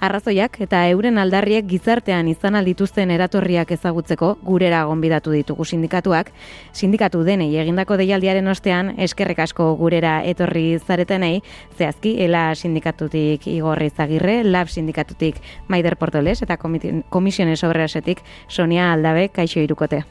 Arrazoiak 0.00 0.60
eta 0.64 0.80
euren 0.88 1.18
aldarriek 1.18 1.66
gizartean 1.68 2.28
izan 2.28 2.54
aldituzten 2.58 3.10
eratorriak 3.14 3.70
ezagutzeko 3.76 4.34
gurera 4.42 4.84
gonbidatu 4.88 5.32
ditugu 5.34 5.64
sindikatuak. 5.64 6.32
Sindikatu 6.72 7.22
denei 7.24 7.50
egindako 7.62 7.98
deialdiaren 8.00 8.48
ostean 8.48 8.94
eskerrek 8.98 9.44
asko 9.46 9.74
gurera 9.76 10.16
etorri 10.24 10.78
zaretenei, 10.78 11.42
zehazki 11.78 12.16
ela 12.24 12.54
sindikatutik 12.54 13.46
Igorri 13.46 13.90
Zagirre, 13.90 14.42
Lab 14.44 14.68
sindikatutik 14.68 15.40
Maider 15.68 15.96
Portoles 15.96 16.40
eta 16.42 16.56
komisiones 16.58 17.62
obrerasetik 17.64 18.22
Sonia 18.48 18.92
Aldabe 18.92 19.28
kaixo 19.28 19.60
irukote. 19.60 20.04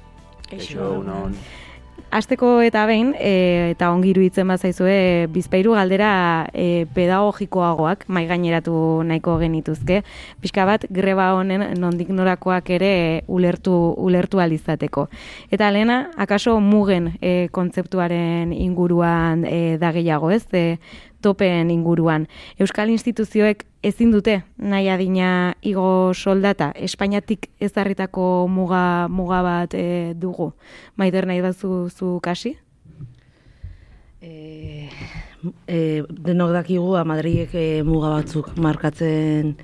Kaixo, 0.50 1.04
non. 1.04 1.36
Azteko 2.14 2.60
eta 2.62 2.84
behin, 2.86 3.16
e, 3.18 3.72
eta 3.72 3.88
ongi 3.90 4.12
iruditzen 4.12 4.46
bazaizue, 4.52 5.26
bizpairu 5.34 5.74
galdera 5.74 6.10
e, 6.54 6.86
pedagogikoagoak 6.94 8.04
mai 8.06 8.28
gaineratu 8.30 8.76
nahiko 9.10 9.40
genituzke. 9.42 10.04
Pixka 10.44 10.68
bat, 10.70 10.86
greba 10.94 11.32
honen 11.34 11.66
nondik 11.82 12.12
norakoak 12.14 12.70
ere 12.78 12.94
ulertu, 13.26 13.74
ulertu 13.98 14.44
alizateko. 14.46 15.08
Eta 15.50 15.72
lehena, 15.74 16.12
akaso 16.14 16.60
mugen 16.62 17.16
e, 17.18 17.48
kontzeptuaren 17.56 18.54
inguruan 18.54 19.48
e, 19.50 19.80
da 19.82 19.90
gehiago 19.98 20.30
ez, 20.38 20.46
e, 20.54 20.78
topeen 21.24 21.72
inguruan. 21.74 22.28
Euskal 22.62 22.92
instituzioek 22.94 23.64
ezin 23.84 24.12
dute 24.14 24.42
nahi 24.58 24.90
adina 24.92 25.56
igo 25.64 26.14
soldata, 26.14 26.72
Espainiatik 26.76 27.50
ezarritako 27.64 28.48
muga, 28.52 29.08
muga 29.10 29.42
bat 29.46 29.74
e, 29.74 30.14
dugu. 30.20 30.52
Maider 31.00 31.28
nahi 31.30 31.42
bazu 31.42 31.88
zu 31.90 32.20
kasi? 32.24 32.58
E, 34.24 34.90
e, 35.68 36.04
denok 36.08 36.54
dakigu, 36.56 36.94
Madriek 37.04 37.56
e, 37.60 37.66
muga 37.84 38.14
batzuk 38.18 38.54
markatzen 38.56 39.58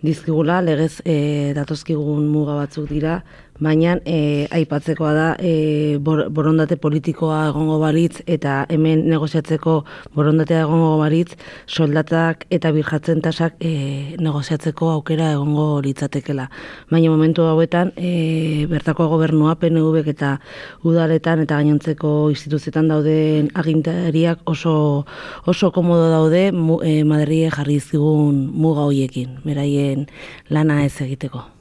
dizkigula, 0.00 0.62
legez 0.64 1.02
e, 1.04 1.52
datozkigun 1.56 2.24
muga 2.32 2.56
batzuk 2.62 2.88
dira, 2.88 3.18
baina 3.60 3.96
e, 4.04 4.46
aipatzekoa 4.50 5.12
da 5.14 5.26
e, 5.38 5.98
borondate 5.98 6.76
politikoa 6.76 7.46
egongo 7.50 7.78
baritz 7.80 8.20
eta 8.26 8.66
hemen 8.72 9.06
negoziatzeko 9.08 9.76
borondatea 10.14 10.62
egongo 10.66 10.96
baritz 11.00 11.36
soldatak 11.66 12.46
eta 12.50 12.72
birjatzen 12.76 13.22
tasak 13.24 13.56
e, 13.60 14.16
negoziatzeko 14.20 14.90
aukera 14.96 15.32
egongo 15.32 15.80
litzatekela. 15.84 16.48
Baina 16.90 17.10
momentu 17.10 17.48
hauetan 17.48 17.92
e, 17.96 18.66
bertako 18.70 19.08
gobernua 19.14 19.56
PNV 19.60 20.04
eta 20.12 20.36
udaletan 20.84 21.44
eta 21.46 21.60
gainontzeko 21.60 22.30
instituzietan 22.34 22.88
dauden 22.92 23.50
agintariak 23.54 24.44
oso 24.46 25.06
oso 25.46 25.72
komodo 25.72 26.10
daude 26.10 26.48
e, 26.50 27.02
Madrie 27.04 27.50
jarri 27.50 27.80
zigun 27.80 28.46
muga 28.52 28.86
hoiekin, 28.86 29.40
beraien 29.44 30.06
lana 30.50 30.84
ez 30.84 30.94
egiteko. 31.00 31.55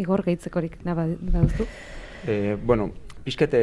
Igor 0.00 0.24
gehitzekorik 0.26 0.80
naba 0.84 1.06
baduzu? 1.06 1.66
E, 2.26 2.56
bueno, 2.64 2.90
pizkete 3.24 3.60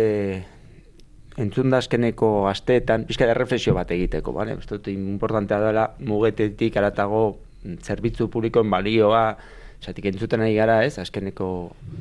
entzun 1.40 1.72
da 1.72 1.80
azkeneko 1.82 2.48
asteetan, 2.50 3.06
pizkete 3.08 3.34
reflexio 3.36 3.73
bat 3.76 3.92
egiteko, 3.92 4.34
bale? 4.36 4.58
Ez 4.60 4.68
dut, 4.70 4.88
importantea 4.92 5.60
dela, 5.64 5.88
mugetetik 6.00 6.78
aratago 6.78 7.23
zerbitzu 7.82 8.30
publikoen 8.32 8.70
balioa, 8.72 9.38
zatik 9.82 10.08
entzuten 10.12 10.42
nahi 10.44 10.56
gara, 10.56 10.82
ez, 10.86 10.98
azkeneko 11.02 11.48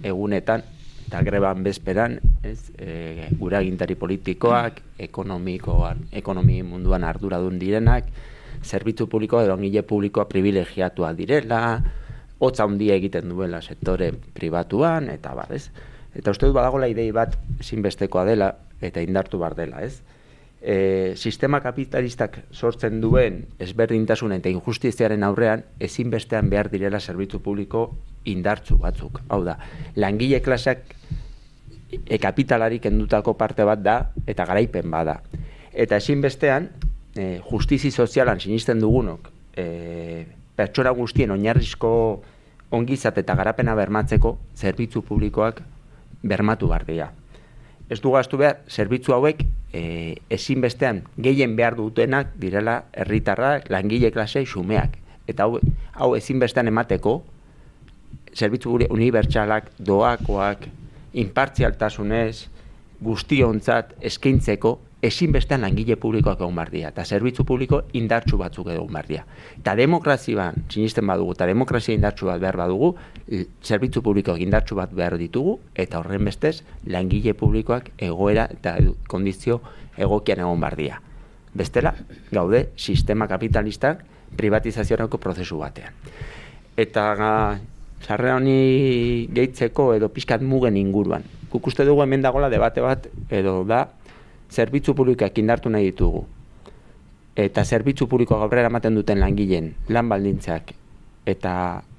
egunetan, 0.07 0.65
eta 1.07 1.23
greban 1.27 1.65
bezperan, 1.67 2.19
ez, 2.47 2.71
e, 2.79 3.29
gure 3.39 3.59
agintari 3.59 3.97
politikoak, 3.99 4.83
ekonomikoan, 5.09 6.07
ekonomi 6.23 6.61
munduan 6.67 7.07
arduradun 7.09 7.59
direnak, 7.59 8.11
zerbitzu 8.63 9.09
publikoa 9.09 9.47
edo 9.47 9.57
angile 9.57 9.83
publikoa 9.87 10.27
privilegiatua 10.29 11.15
direla, 11.17 11.63
hotza 12.41 12.65
handia 12.65 12.97
egiten 12.97 13.29
duela 13.29 13.61
sektore 13.61 14.11
pribatuan, 14.35 15.11
eta 15.13 15.35
bar, 15.37 15.53
ez? 15.53 15.69
Eta 16.17 16.33
uste 16.33 16.49
dut 16.49 16.57
badagoela 16.57 16.89
idei 16.91 17.11
bat 17.15 17.37
zinbestekoa 17.63 18.25
dela, 18.27 18.55
eta 18.81 19.05
indartu 19.05 19.39
bar 19.39 19.55
dela, 19.59 19.85
ez? 19.85 20.01
E, 20.61 21.15
sistema 21.17 21.61
kapitalistak 21.65 22.39
sortzen 22.53 22.99
duen 23.01 23.45
ezberdintasun 23.65 24.35
eta 24.37 24.51
injustiziaren 24.53 25.23
aurrean 25.25 25.63
ezinbestean 25.81 26.51
behar 26.53 26.69
direla 26.73 27.01
zerbitzu 27.01 27.41
publiko 27.45 27.87
indartzu 28.29 28.77
batzuk. 28.81 29.23
Hau 29.29 29.41
da, 29.45 29.57
langile 29.97 30.43
klaseak 30.45 30.97
e, 31.93 32.19
kapitalarik 32.21 32.89
endutako 32.91 33.37
parte 33.41 33.65
bat 33.69 33.85
da 33.85 33.97
eta 34.27 34.49
garaipen 34.49 34.91
bada. 34.93 35.21
Eta 35.73 36.01
ezinbestean, 36.01 36.69
e, 37.17 37.39
justizi 37.51 37.91
sozialan 37.91 38.41
sinisten 38.41 38.81
dugunok, 38.81 39.31
e, 39.57 40.27
pertsona 40.61 40.93
guztien 40.97 41.33
oinarrizko 41.33 41.91
ongizat 42.77 43.19
eta 43.23 43.35
garapena 43.39 43.75
bermatzeko 43.79 44.37
zerbitzu 44.57 45.03
publikoak 45.07 45.63
bermatu 46.23 46.69
behar. 46.69 47.13
Ez 47.91 47.99
du 48.01 48.13
gaztu 48.13 48.39
behar, 48.39 48.61
zerbitzu 48.69 49.15
hauek 49.17 49.43
e, 49.73 50.15
ezinbestean 50.31 51.03
gehien 51.19 51.57
behar 51.57 51.75
dutenak 51.79 52.37
direla 52.39 52.85
herritarra 52.93 53.61
langile 53.69 54.13
klase 54.13 54.45
xumeak. 54.45 54.99
Eta 55.27 55.47
hau, 55.47 55.59
hau 55.95 56.15
ezinbestean 56.19 56.69
emateko, 56.71 57.23
zerbitzu 58.35 58.71
gure 58.71 58.87
unibertsalak, 58.91 59.73
doakoak, 59.79 60.69
impartzialtasunez, 61.25 62.47
guztionzat 63.01 63.97
eskaintzeko 64.07 64.77
ezinbestean 65.03 65.63
langile 65.65 65.97
publikoak 65.97 66.41
egon 66.43 66.55
bardia, 66.55 66.91
eta 66.93 67.05
zerbitzu 67.05 67.45
publiko 67.49 67.81
indartsu 67.97 68.37
batzuk 68.41 68.69
egon 68.75 68.91
bardia. 68.93 69.25
Eta 69.57 69.75
demokrazian, 69.79 70.65
sinisten 70.69 71.07
badugu, 71.09 71.33
eta 71.37 71.49
demokrazia 71.49 71.97
indartsu 71.97 72.29
bat 72.29 72.41
behar 72.43 72.59
badugu, 72.61 72.93
zerbitzu 73.65 74.03
publikoak 74.05 74.41
indartsu 74.45 74.77
bat 74.77 74.93
behar 74.93 75.17
ditugu, 75.21 75.59
eta 75.75 76.03
horren 76.03 76.29
bestez, 76.29 76.61
langile 76.87 77.35
publikoak 77.35 77.93
egoera 77.99 78.47
eta 78.53 78.77
kondizio 79.09 79.61
egokian 79.97 80.45
egon 80.45 80.61
bardia. 80.61 81.01
Bestela, 81.55 81.95
gaude, 82.31 82.69
sistema 82.77 83.27
kapitalistak 83.27 84.05
privatizazioarako 84.37 85.19
prozesu 85.19 85.59
batean. 85.59 85.97
Eta 86.79 87.59
sarre 88.05 88.33
honi 88.33 89.27
gehitzeko 89.33 89.95
edo 89.97 90.09
pixkat 90.13 90.45
mugen 90.47 90.77
inguruan. 90.77 91.25
Guk 91.51 91.67
uste 91.67 91.85
dugu 91.85 92.05
hemen 92.05 92.23
dagoela 92.23 92.49
debate 92.53 92.85
bat 92.85 93.09
edo 93.29 93.65
da 93.67 93.89
zerbitzu 94.51 94.95
publikoak 94.95 95.39
indartu 95.39 95.71
nahi 95.71 95.91
ditugu. 95.91 96.25
Eta 97.37 97.65
zerbitzu 97.65 98.09
publiko 98.11 98.37
aurrera 98.37 98.69
ematen 98.69 98.95
duten 98.99 99.21
langileen 99.21 99.73
lan 99.89 100.09
baldintzak 100.11 100.75
eta 101.31 101.53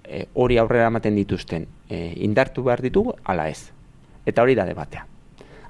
e, 0.03 0.25
hori 0.33 0.57
aurrera 0.59 0.89
ematen 0.91 1.15
dituzten 1.15 1.67
e, 1.89 2.11
indartu 2.27 2.63
behar 2.67 2.83
ditugu, 2.83 3.15
ala 3.23 3.47
ez. 3.49 3.71
Eta 4.25 4.43
hori 4.43 4.55
da 4.55 4.65
debatea. 4.67 5.05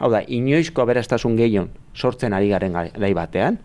Hau 0.01 0.09
da, 0.11 0.23
inoizko 0.25 0.81
aberastasun 0.81 1.37
gehion 1.37 1.69
sortzen 1.93 2.33
ari 2.33 2.49
garen 2.49 2.73
gai 2.73 3.13
batean, 3.13 3.59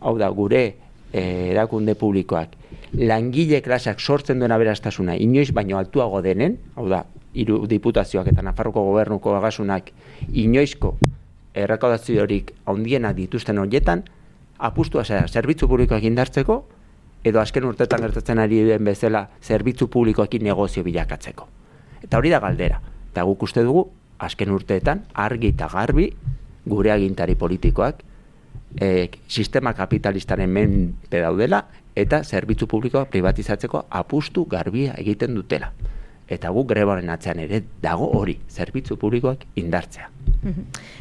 hau 0.00 0.16
da, 0.18 0.30
gure 0.32 0.64
e, 1.12 1.22
erakunde 1.52 1.94
publikoak 1.94 2.56
langile 2.94 3.60
klaseak 3.62 4.00
sortzen 4.00 4.38
duen 4.38 4.54
aberastasuna 4.54 5.16
inoiz 5.20 5.50
baino 5.52 5.78
altuago 5.78 6.22
denen, 6.22 6.56
hau 6.74 6.88
da, 6.88 7.04
hiru 7.34 7.64
diputazioak 7.66 8.30
eta 8.30 8.42
Nafarroko 8.46 8.84
gobernuko 8.86 9.34
agasunak 9.36 9.90
inoizko 10.32 10.94
errekaudaziorik 11.54 12.52
handiena 12.66 13.12
dituzten 13.14 13.58
horietan, 13.58 14.04
apustua 14.58 15.04
zera, 15.04 15.26
zerbitzu 15.28 15.68
publikoak 15.70 16.04
indartzeko, 16.04 16.58
edo 17.24 17.40
azken 17.40 17.64
urtetan 17.64 18.02
gertatzen 18.04 18.38
ari 18.38 18.62
den 18.68 18.84
bezala 18.84 19.28
zerbitzu 19.42 19.88
publikoekin 19.88 20.44
negozio 20.44 20.84
bilakatzeko. 20.84 21.46
Eta 22.02 22.18
hori 22.18 22.30
da 22.30 22.40
galdera. 22.40 22.80
Eta 23.12 23.24
guk 23.24 23.46
uste 23.46 23.62
dugu, 23.64 23.86
azken 24.18 24.50
urteetan, 24.52 25.04
argi 25.14 25.54
eta 25.54 25.68
garbi, 25.72 26.10
gure 26.66 26.92
agintari 26.92 27.34
politikoak, 27.34 28.02
e, 28.80 29.08
sistema 29.28 29.72
kapitalistaren 29.72 30.50
menpe 30.50 31.20
daudela, 31.22 31.64
eta 31.96 32.22
zerbitzu 32.24 32.66
publikoa 32.66 33.06
privatizatzeko 33.10 33.86
apustu 33.90 34.44
garbia 34.50 34.94
egiten 34.98 35.34
dutela. 35.34 35.72
Eta 36.28 36.50
guk 36.54 36.70
grebaren 36.70 37.10
atzean 37.12 37.42
ere 37.42 37.60
dago 37.82 38.08
hori, 38.16 38.38
zerbitzu 38.48 38.96
publikoak 39.00 39.44
indartzea. 39.60 40.08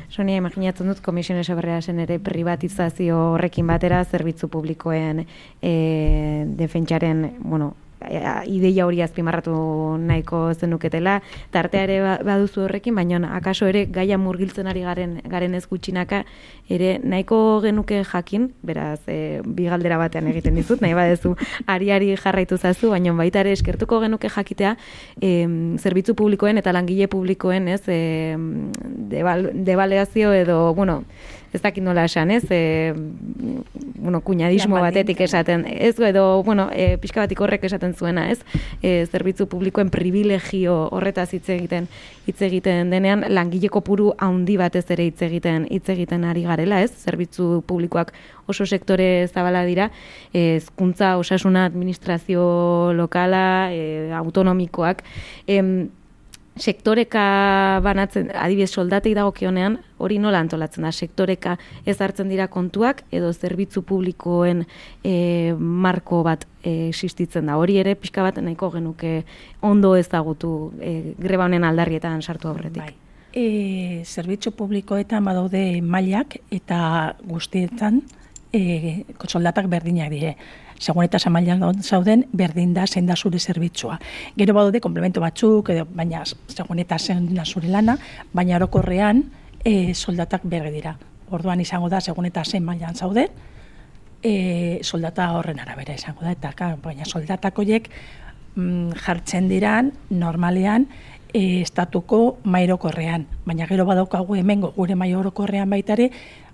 Sonia, 0.10 0.38
imaginatzen 0.40 0.88
dut, 0.88 1.00
komisiones 1.04 1.48
eberrea 1.52 1.81
zen 1.81 2.00
ere 2.04 2.20
privatizazio 2.24 3.20
horrekin 3.34 3.68
batera, 3.68 4.04
zerbitzu 4.04 4.50
publikoen 4.52 5.24
e, 5.24 5.74
defentsaren, 6.60 7.25
bueno, 7.44 7.74
ideia 8.48 8.86
hori 8.86 9.02
azpimarratu 9.02 9.54
nahiko 10.00 10.54
zenuketela, 10.54 11.22
tartea 11.52 11.84
ere 11.88 12.00
ba, 12.02 12.18
baduzu 12.24 12.66
horrekin, 12.66 12.96
baina 12.96 13.20
akaso 13.38 13.68
ere 13.68 13.86
gaia 13.86 14.18
murgiltzen 14.18 14.68
ari 14.68 14.84
garen, 14.86 15.20
garen 15.30 15.56
ez 15.56 15.66
gutxinaka, 15.68 16.24
ere 16.70 16.98
nahiko 17.04 17.62
genuke 17.64 18.04
jakin, 18.04 18.50
beraz, 18.64 19.02
e, 19.08 19.42
bi 19.46 19.68
galdera 19.72 19.98
batean 20.02 20.28
egiten 20.32 20.56
dizut, 20.60 20.82
nahi 20.82 20.96
badezu 20.98 21.36
ariari 21.68 22.14
jarraitu 22.16 22.58
zazu, 22.58 22.92
baina 22.94 23.14
baita 23.18 23.44
ere 23.44 23.54
eskertuko 23.54 24.00
genuke 24.04 24.32
jakitea, 24.32 24.76
e, 25.22 25.34
zerbitzu 25.80 26.16
publikoen 26.16 26.58
eta 26.62 26.74
langile 26.76 27.08
publikoen, 27.08 27.68
ez, 27.68 27.84
e, 27.88 28.36
debal, 29.14 29.50
debaleazio 29.66 30.34
edo, 30.34 30.74
bueno, 30.74 31.04
ez 31.54 31.62
dakit 31.62 31.84
nola 31.84 32.04
esan, 32.10 32.32
ez? 32.32 32.44
E, 32.50 32.94
bueno, 34.04 34.22
kuñadismo 34.22 34.80
batetik 34.82 35.22
esaten, 35.22 35.66
ez 35.70 36.00
edo, 36.00 36.44
bueno, 36.44 36.70
e, 36.74 36.98
pixka 36.98 37.22
batik 37.22 37.40
horrek 37.40 37.64
esaten 37.70 37.94
zuena, 37.94 38.26
ez? 38.32 38.42
E, 38.82 39.06
zerbitzu 39.06 39.48
publikoen 39.48 39.92
privilegio 39.94 40.76
horretaz 40.92 41.30
hitz 41.34 41.48
egiten 41.54 41.88
hitz 42.26 42.42
egiten 42.42 42.90
denean 42.90 43.26
langile 43.30 43.70
kopuru 43.70 44.14
handi 44.18 44.58
batez 44.58 44.86
ere 44.96 45.06
hitz 45.10 45.22
egiten 45.22 45.68
hitz 45.70 45.88
egiten 45.94 46.26
ari 46.26 46.44
garela, 46.48 46.82
ez? 46.82 46.92
Zerbitzu 47.06 47.62
publikoak 47.68 48.14
oso 48.48 48.66
sektore 48.66 49.28
zabala 49.28 49.64
dira, 49.64 49.90
hezkuntza, 50.34 51.18
osasuna, 51.22 51.66
administrazio 51.70 52.94
lokala, 52.98 53.70
e, 53.72 54.12
autonomikoak, 54.18 55.04
em, 55.48 55.90
sektoreka 56.60 57.80
banatzen, 57.84 58.30
adibidez 58.38 58.70
soldatei 58.74 59.14
dagokionean, 59.18 59.80
hori 59.98 60.20
nola 60.22 60.42
antolatzen 60.44 60.86
da, 60.86 60.92
sektoreka 60.92 61.56
ez 61.86 61.98
hartzen 62.02 62.30
dira 62.30 62.48
kontuak, 62.52 63.04
edo 63.12 63.32
zerbitzu 63.34 63.82
publikoen 63.88 64.66
e, 65.04 65.54
marko 65.58 66.22
bat 66.26 66.46
e, 66.62 66.90
existitzen 66.90 67.50
da. 67.50 67.58
Hori 67.58 67.80
ere 67.82 67.96
pixka 68.00 68.26
bat 68.26 68.38
nahiko 68.42 68.70
genuke 68.76 69.24
ondo 69.62 69.96
ezagutu 69.98 70.74
e, 70.80 71.16
greba 71.20 71.48
honen 71.50 71.66
aldarrietan 71.66 72.22
sartu 72.22 72.52
aurretik. 72.52 72.84
Bai. 72.84 73.00
E, 73.34 74.04
zerbitzu 74.06 74.54
publikoetan 74.54 75.26
badaude 75.26 75.82
mailak 75.82 76.38
eta 76.54 77.16
guztietan 77.26 78.04
e, 78.54 79.04
soldatak 79.28 79.68
berdinak 79.68 80.10
dire 80.14 80.38
segun 80.80 81.06
eta 81.06 81.20
samailan 81.20 81.82
zauden, 81.82 82.26
berdin 82.34 82.74
da 82.74 82.86
zein 82.88 83.06
da 83.08 83.16
zure 83.16 83.40
zerbitzua. 83.40 84.00
Gero 84.38 84.54
badode, 84.54 84.82
komplemento 84.82 85.22
batzuk, 85.22 85.70
edo, 85.70 85.88
baina 85.90 86.24
segun 86.26 86.80
eta 86.80 87.00
zein 87.00 87.34
da 87.36 87.46
zure 87.46 87.70
lana, 87.72 87.98
baina 88.34 88.58
orokorrean 88.58 89.24
e, 89.64 89.94
soldatak 89.94 90.44
berge 90.44 90.72
dira. 90.72 90.98
Orduan 91.32 91.62
izango 91.62 91.90
da, 91.90 92.02
segun 92.02 92.28
eta 92.28 92.44
zein 92.44 92.66
mailan 92.66 92.96
zauden, 92.96 93.32
e, 94.24 94.80
soldata 94.84 95.32
horren 95.38 95.60
arabera 95.60 95.96
izango 95.96 96.24
da, 96.24 96.32
eta 96.32 96.76
baina 96.84 97.06
soldatak 97.06 97.60
horiek 97.60 97.90
mm, 98.56 99.00
jartzen 99.06 99.50
diran, 99.50 99.92
normalean, 100.10 100.88
e, 101.34 101.62
estatuko 101.62 102.40
mairokorrean. 102.44 103.28
Baina 103.46 103.68
gero 103.68 103.86
badaukagu 103.86 104.36
hemengo 104.36 104.74
gure 104.76 104.96
mairokorrean 104.96 105.70
baitare, 105.70 106.12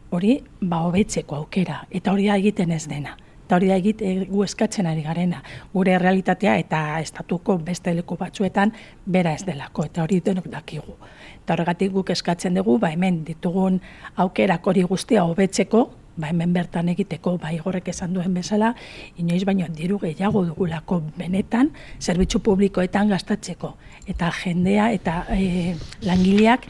hori 0.10 0.40
ba 0.62 0.84
hobetzeko 0.88 1.36
aukera, 1.36 1.84
eta 1.92 2.12
hori 2.12 2.28
da 2.28 2.38
egiten 2.38 2.72
ez 2.72 2.88
dena 2.88 3.18
eta 3.50 3.58
hori 3.58 3.70
da 3.72 3.78
egit 3.82 4.02
e, 4.06 4.10
gu 4.30 4.44
eskatzen 4.46 4.86
ari 4.86 5.02
garena. 5.02 5.40
Gure 5.74 5.96
realitatea 5.98 6.52
eta 6.62 7.00
estatuko 7.02 7.56
beste 7.66 7.96
leku 7.98 8.14
batzuetan 8.18 8.76
bera 9.10 9.34
ez 9.34 9.42
delako, 9.48 9.88
eta 9.90 10.04
hori 10.04 10.20
denok 10.22 10.52
dakigu. 10.54 10.94
Eta 11.40 11.56
horregatik 11.56 11.90
guk 11.96 12.12
eskatzen 12.14 12.60
dugu, 12.60 12.78
ba 12.78 12.92
hemen 12.94 13.24
ditugun 13.26 13.80
aukerak 14.22 14.70
hori 14.70 14.84
guztia 14.86 15.24
hobetzeko, 15.26 15.82
ba 16.20 16.30
hemen 16.30 16.54
bertan 16.54 16.92
egiteko, 16.94 17.40
ba 17.42 17.50
igorrek 17.56 17.90
esan 17.90 18.14
duen 18.14 18.38
bezala, 18.38 18.76
inoiz 19.18 19.42
baino 19.50 19.66
diru 19.74 19.98
gehiago 20.04 20.44
dugulako 20.46 21.00
benetan, 21.18 21.72
zerbitzu 21.98 22.44
publikoetan 22.46 23.10
gastatzeko. 23.10 23.74
Eta 24.06 24.30
jendea 24.44 24.92
eta 24.94 25.24
e, 25.34 25.74
langileak 26.06 26.70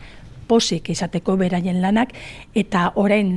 posik 0.50 0.90
izateko 0.90 1.38
beraien 1.38 1.82
lanak, 1.82 2.16
eta 2.58 2.90
orain 3.00 3.30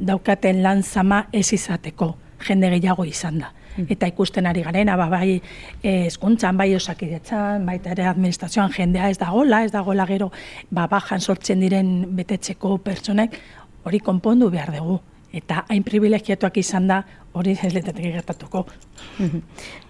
daukaten 0.00 0.62
lan 0.64 0.82
zama 0.82 1.26
ez 1.32 1.50
izateko 1.52 2.14
jende 2.48 2.70
gehiago 2.74 3.04
izan 3.08 3.38
da. 3.42 3.52
Mm. 3.76 3.86
Eta 3.90 4.08
ikusten 4.10 4.46
ari 4.46 4.62
garena, 4.62 4.96
ba, 4.96 5.08
bai 5.10 5.40
eskuntzan, 5.82 6.56
bai 6.56 6.70
osakidetzan, 6.76 7.64
baita 7.66 7.94
ere 7.94 8.06
administrazioan 8.10 8.72
jendea 8.74 9.10
ez 9.10 9.18
da 9.18 9.32
gola, 9.34 9.64
ez 9.64 9.72
da 9.74 9.82
gola 9.86 10.06
gero, 10.06 10.30
ba, 10.70 10.86
bajan 10.90 11.20
sortzen 11.20 11.64
diren 11.64 11.96
betetzeko 12.16 12.78
pertsonek, 12.84 13.40
hori 13.84 14.00
konpondu 14.00 14.50
behar 14.52 14.72
dugu. 14.76 15.00
Eta 15.34 15.64
hain 15.68 15.82
privilegiatuak 15.82 16.60
izan 16.62 16.86
da, 16.86 17.00
hori 17.34 17.56
ez 17.56 17.72
lehetetik 17.74 18.12
gertatuko. 18.14 18.62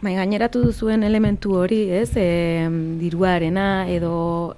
Bai, 0.05 0.15
gaineratu 0.17 0.63
duzuen 0.65 1.05
elementu 1.05 1.53
hori, 1.61 1.83
ez, 1.93 2.17
e, 2.17 2.65
diruarena 3.01 3.85
edo 3.93 4.15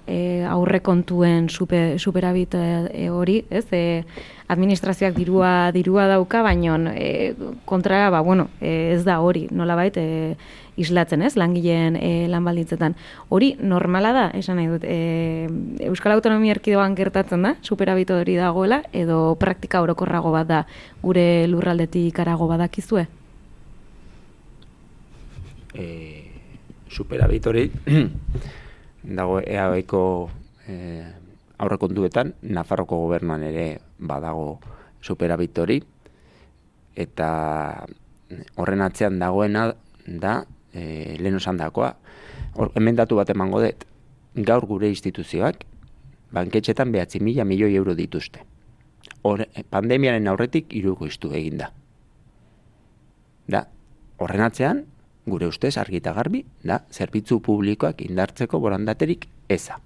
e, 0.06 0.44
aurrekontuen 0.46 1.50
super, 1.50 1.96
superabit 1.98 2.54
e, 2.54 3.08
hori, 3.10 3.40
ez, 3.50 3.64
e, 3.74 4.04
administrazioak 4.46 5.16
dirua 5.16 5.72
dirua 5.74 6.06
dauka, 6.12 6.44
baino 6.46 6.76
e, 6.94 7.34
kontra, 7.66 8.06
ba, 8.14 8.22
bueno, 8.22 8.48
e, 8.60 8.92
ez 8.94 9.02
da 9.04 9.18
hori, 9.20 9.48
nolabait, 9.50 9.98
e, 9.98 10.36
islatzen, 10.76 11.23
ez, 11.25 11.34
langileen 11.37 11.96
e, 11.96 12.28
lanbalditzetan. 12.31 12.94
Hori 13.32 13.55
normala 13.61 14.12
da, 14.12 14.25
esan 14.37 14.61
nahi 14.61 14.69
dut, 14.70 14.84
e, 14.84 15.49
Euskal 15.88 16.14
Autonomia 16.17 16.55
Erkidoan 16.56 16.94
gertatzen 16.99 17.43
da, 17.46 17.55
superabito 17.62 18.19
hori 18.20 18.37
dagoela, 18.37 18.82
edo 18.93 19.34
praktika 19.40 19.82
orokorrago 19.84 20.32
bat 20.34 20.49
da, 20.50 20.62
gure 21.02 21.46
lurraldetik 21.49 22.20
arago 22.25 22.49
badakizue? 22.50 23.06
E, 25.76 25.87
superabit 26.88 27.46
hori 27.50 27.67
dago 29.19 29.40
eaeko 29.40 30.02
e, 30.69 31.05
aurrekontuetan, 31.58 32.34
Nafarroko 32.52 32.99
gobernuan 33.06 33.44
ere 33.49 33.69
badago 33.99 34.58
superabitori 35.00 35.81
eta 36.96 37.31
horren 38.56 38.82
atzean 38.82 39.20
dagoena 39.20 39.70
da 40.06 40.40
e, 40.76 41.17
lehen 41.19 41.40
osan 41.40 41.56
dakoa. 41.56 41.94
Emendatu 42.76 43.17
bat 43.17 43.32
emango 43.32 43.62
dut. 43.64 43.88
Gaur 44.37 44.67
gure 44.69 44.90
instituzioak 44.93 45.64
banketxetan 46.37 46.93
behatzi 46.93 47.23
mila 47.25 47.44
milioi 47.49 47.75
euro 47.75 47.96
dituzte. 47.96 48.44
Hor, 49.25 49.46
pandemiaren 49.70 50.28
aurretik 50.28 50.75
iruko 50.76 51.08
iztu 51.08 51.32
eginda 51.32 51.73
da. 53.49 53.67
Horren 54.19 54.44
atzean 54.46 54.84
gure 55.26 55.49
ustez 55.50 55.76
argita 55.78 56.12
garbi 56.17 56.44
da 56.64 56.81
zerbitzu 56.93 57.40
publikoak 57.44 58.02
indartzeko 58.06 58.61
borandaterik 58.62 59.26
eza. 59.49 59.78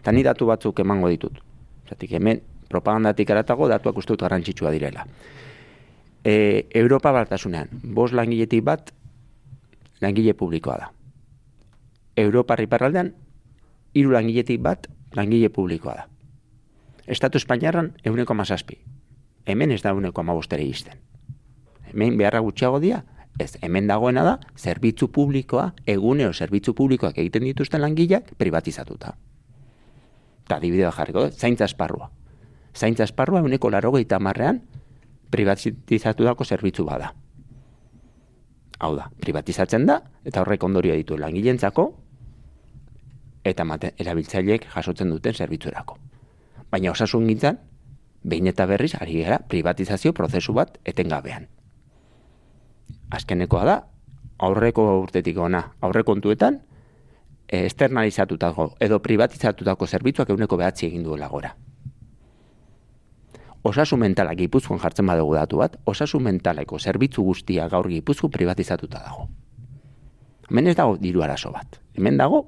Eta 0.00 0.12
ni 0.12 0.24
datu 0.26 0.46
batzuk 0.46 0.80
emango 0.84 1.08
ditut. 1.12 1.38
Zatik 1.88 2.12
hemen 2.18 2.42
propagandatik 2.68 3.30
aratago 3.30 3.68
datuak 3.70 3.96
uste 3.98 4.14
dut 4.14 4.24
garrantzitsua 4.26 4.72
direla. 4.74 5.06
E, 6.24 6.66
Europa 6.74 7.12
batasunean, 7.12 7.68
bos 7.84 8.12
langiletik 8.12 8.64
bat 8.64 8.92
langile 10.04 10.34
publikoa 10.34 10.76
da. 10.78 10.90
Europa 12.16 12.56
riparraldean, 12.56 13.14
hiru 13.94 14.12
langiletik 14.14 14.60
bat 14.62 14.86
langile 15.16 15.48
publikoa 15.48 15.94
da. 15.94 16.06
Estatu 17.06 17.40
Espainiarran 17.40 17.92
euneko 18.04 18.34
mazazpi. 18.34 18.78
Hemen 19.46 19.74
ez 19.74 19.82
da 19.82 19.92
euneko 19.92 20.22
amabostere 20.22 20.64
izten. 20.64 21.00
Hemen 21.90 22.16
beharra 22.18 22.40
gutxiago 22.40 22.80
dia, 22.80 23.02
ez, 23.38 23.56
hemen 23.60 23.88
dagoena 23.90 24.24
da, 24.24 24.38
zerbitzu 24.56 25.10
publikoa, 25.12 25.72
eguneo 25.86 26.32
zerbitzu 26.32 26.74
publikoak 26.74 27.18
egiten 27.18 27.44
dituzten 27.50 27.82
langileak 27.82 28.36
privatizatuta. 28.38 29.16
Eta 30.44 30.60
dibidea 30.60 30.92
jarriko, 30.92 31.28
zaintza 31.30 31.68
esparrua 31.68 32.10
zaintza 32.74 33.04
esparrua 33.04 33.42
uneko 33.42 33.70
laro 33.70 33.92
gehieta 33.94 34.18
marrean 34.18 34.60
privatizatu 35.30 36.24
dako 36.24 36.44
zerbitzu 36.44 36.84
bada. 36.84 37.14
Hau 38.84 38.92
da, 38.98 39.06
privatizatzen 39.24 39.86
da, 39.88 40.00
eta 40.28 40.42
horrek 40.42 40.64
ondorio 40.66 40.96
ditu 40.98 41.16
langilentzako, 41.16 41.86
eta 43.48 43.64
mate, 43.64 43.94
erabiltzaileek 44.00 44.66
jasotzen 44.74 45.12
duten 45.12 45.36
zerbitzurako. 45.36 45.96
Baina 46.72 46.92
osasun 46.92 47.24
gintzen, 47.30 47.60
behin 48.24 48.50
eta 48.52 48.66
berriz, 48.68 48.92
ari 49.00 49.22
gara, 49.22 49.40
privatizazio 49.48 50.12
prozesu 50.12 50.52
bat 50.56 50.76
etengabean. 50.84 51.48
Azkenekoa 53.16 53.64
da, 53.68 53.80
aurreko 54.44 54.86
urtetik 55.00 55.40
ona, 55.40 55.64
aurrekontuetan, 55.80 56.60
externalizatutako 57.48 58.72
edo 58.84 58.98
privatizatutako 59.04 59.86
zerbitzuak 59.86 60.32
eguneko 60.32 60.56
behatzi 60.60 60.88
egin 60.88 61.04
duela 61.04 61.28
gora 61.28 61.52
osasun 63.64 64.00
mentala 64.00 64.34
gipuzkoan 64.36 64.80
jartzen 64.80 65.06
badugu 65.08 65.34
datu 65.38 65.62
bat, 65.62 65.78
osasun 65.88 66.22
mentaleko 66.22 66.78
zerbitzu 66.78 67.24
guztia 67.24 67.68
gaur 67.72 67.88
gipuzko 67.88 68.28
privatizatuta 68.28 69.00
dago. 69.00 69.28
Hemen 70.50 70.68
ez 70.68 70.76
dago 70.76 70.98
diru 71.00 71.24
arazo 71.24 71.52
bat. 71.52 71.80
Hemen 71.96 72.20
dago 72.20 72.44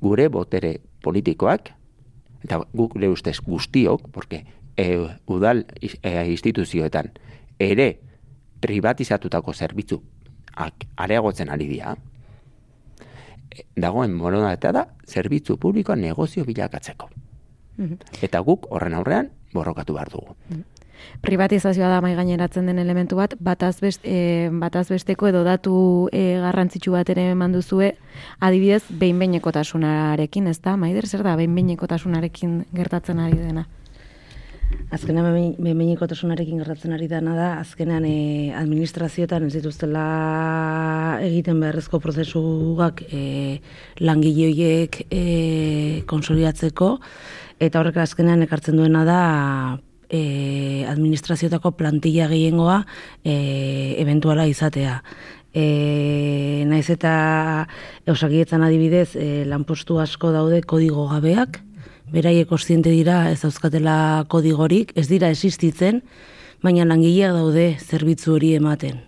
gure 0.00 0.28
botere 0.28 0.76
politikoak, 1.02 1.70
eta 2.44 2.60
gure 2.76 3.08
ustez 3.08 3.38
guztiok, 3.40 4.10
porque 4.12 4.44
e, 4.76 5.08
udal 5.26 5.64
e, 5.80 6.12
instituzioetan 6.30 7.08
ere 7.58 7.88
privatizatutako 8.60 9.54
zerbitzu 9.54 10.02
areagotzen 10.96 11.50
ari 11.50 11.66
dira, 11.68 11.96
dagoen 13.76 14.12
moronata 14.14 14.72
da 14.72 14.84
zerbitzu 15.06 15.56
publikoa 15.56 15.96
negozio 15.96 16.44
bilakatzeko. 16.44 17.08
Mhm. 17.76 18.20
Eta 18.22 18.40
guk 18.40 18.68
horren 18.70 18.94
aurrean 18.94 19.30
borrokatu 19.54 19.94
behar 19.96 20.10
dugu. 20.12 20.36
Privatizazioa 21.24 21.88
da 21.90 22.00
mai 22.00 22.14
gaineratzen 22.16 22.66
den 22.70 22.78
elementu 22.80 23.18
bat, 23.18 23.34
bataz, 23.40 23.76
best, 23.82 24.04
e, 24.04 24.48
bataz 24.52 24.86
besteko 24.88 25.28
edo 25.28 25.44
datu 25.44 25.74
e, 26.12 26.38
garrantzitsu 26.42 26.94
bat 26.94 27.10
ere 27.12 27.26
manduzue, 27.38 27.94
adibidez, 28.40 28.82
behin 28.90 29.20
behinekotasunarekin, 29.22 30.48
ez 30.52 30.58
da, 30.64 30.76
maider, 30.80 31.06
zer 31.06 31.24
da, 31.26 31.36
behin 31.40 31.54
behinekotasunarekin 31.58 32.60
gertatzen 32.74 33.24
ari 33.26 33.40
dena? 33.40 33.66
Azkenean 34.94 35.56
behinekotasunarekin 35.58 36.60
gertatzen 36.60 36.94
ari 36.94 37.06
dana 37.10 37.34
da, 37.36 37.48
azkenean 37.60 38.04
e, 38.08 38.16
administrazioetan 38.58 39.46
ez 39.48 39.52
dituztela 39.56 40.04
egiten 41.24 41.60
beharrezko 41.62 42.00
prozesugak 42.02 43.02
e, 43.08 43.22
langileoiek 44.04 45.00
e, 45.08 45.22
konsolidatzeko, 46.10 46.90
eta 47.60 47.80
horrek 47.80 47.98
azkenean 48.02 48.42
ekartzen 48.46 48.76
duena 48.76 49.04
da 49.06 49.20
e, 50.08 50.84
administrazioetako 50.88 51.74
plantilla 51.78 52.28
gehiengoa 52.30 52.82
e, 53.24 53.96
eventuala 54.02 54.46
izatea. 54.50 55.00
E, 55.54 56.64
naiz 56.66 56.88
eta 56.90 57.14
eusakietzan 58.10 58.64
adibidez 58.66 59.14
e, 59.14 59.44
lanpostu 59.46 60.00
asko 60.02 60.32
daude 60.34 60.62
kodigo 60.66 61.06
gabeak, 61.12 61.60
beraiek 62.12 62.48
kontziente 62.50 62.90
dira 62.90 63.30
ez 63.30 63.40
dauzkatela 63.42 64.26
kodigorik, 64.28 64.92
ez 64.98 65.06
dira 65.08 65.30
existitzen, 65.30 66.02
baina 66.64 66.86
langileak 66.88 67.34
daude 67.36 67.74
zerbitzu 67.80 68.34
hori 68.34 68.54
ematen. 68.58 69.02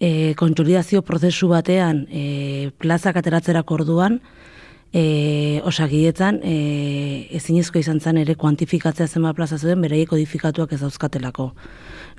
E, 0.00 0.32
kontsolidazio 0.40 1.02
prozesu 1.04 1.50
batean 1.50 2.06
e, 2.08 2.70
plazak 2.80 3.18
ateratzerak 3.20 3.70
orduan, 3.70 4.20
e, 4.92 5.60
osakietan 5.64 6.40
e, 6.42 7.28
ezinezko 7.36 7.78
izan 7.78 8.00
zen 8.00 8.18
ere 8.18 8.34
kuantifikatzea 8.34 9.06
zenba 9.06 9.32
plaza 9.34 9.58
zuen 9.58 9.80
beraiek 9.82 10.10
kodifikatuak 10.10 10.72
ez 10.72 10.80
dauzkatelako. 10.82 11.52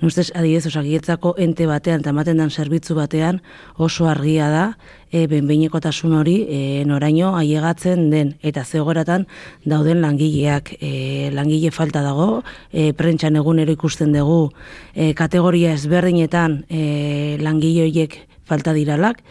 Nustez, 0.02 0.32
adibidez, 0.34 0.66
osakietzako 0.66 1.36
ente 1.38 1.68
batean, 1.70 2.02
eta 2.02 2.10
ematen 2.10 2.40
den 2.42 2.50
zerbitzu 2.50 2.96
batean, 2.98 3.42
oso 3.78 4.08
argia 4.10 4.48
da, 4.50 4.64
e, 5.12 5.28
benbeinekotasun 5.30 6.16
hori, 6.18 6.38
e, 6.50 6.62
noraino 6.90 7.36
aiegatzen 7.38 8.08
den, 8.10 8.34
eta 8.42 8.64
zeogoratan 8.66 9.28
dauden 9.66 10.02
langileak. 10.02 10.74
E, 10.80 11.30
langile 11.36 11.70
falta 11.76 12.02
dago, 12.02 12.42
e, 12.74 12.94
prentxan 12.98 13.38
egunero 13.38 13.76
ikusten 13.78 14.16
dugu, 14.16 14.50
e, 14.96 15.14
kategoria 15.14 15.76
ezberdinetan 15.78 16.64
e, 16.70 17.38
langile 17.42 17.86
horiek 17.86 18.18
falta 18.50 18.74
diralak, 18.74 19.22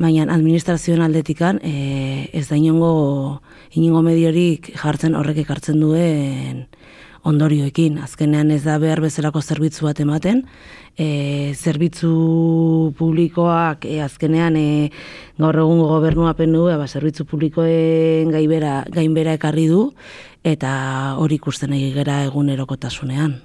baina 0.00 0.24
administrazioen 0.32 1.02
aldetikan 1.04 1.60
e, 1.62 2.28
ez 2.32 2.46
da 2.48 2.56
inongo, 2.56 3.42
inongo 3.76 4.02
mediorik 4.06 4.72
jartzen 4.78 5.14
horrek 5.18 5.42
ekartzen 5.44 5.80
duen 5.80 6.66
ondorioekin. 7.22 7.98
Azkenean 8.02 8.50
ez 8.50 8.62
da 8.64 8.78
behar 8.82 9.02
bezalako 9.04 9.42
zerbitzu 9.42 9.86
bat 9.86 10.00
ematen, 10.02 10.42
e, 10.98 11.52
zerbitzu 11.54 12.12
publikoak 12.98 13.86
e, 13.86 14.00
azkenean 14.02 14.58
e, 14.58 14.90
gaur 15.38 15.60
egun 15.62 15.84
gobernua 15.86 16.34
pendu, 16.38 16.66
ba, 16.66 16.88
zerbitzu 16.88 17.26
publikoen 17.30 18.32
gainbera, 18.34 18.82
gainbera 18.90 19.36
ekarri 19.38 19.68
du, 19.70 19.86
eta 20.42 20.72
hori 21.22 21.38
ikusten 21.38 21.74
egera 21.78 22.22
egunerokotasunean. 22.26 23.38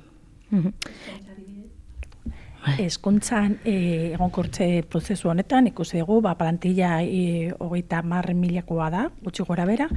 Bai. 2.67 2.83
Eskuntzan 2.83 3.61
e, 3.63 3.73
egonkortze 4.17 4.83
prozesu 4.91 5.29
honetan 5.31 5.69
ikusi 5.69 6.01
dugu 6.01 6.19
ba 6.21 6.33
plantilla 6.35 6.97
e, 7.01 7.53
hogeita 7.63 8.01
mar 8.03 8.27
milakoa 8.35 8.89
da, 8.91 9.05
gutxi 9.23 9.45
gora 9.47 9.63
bera, 9.65 9.87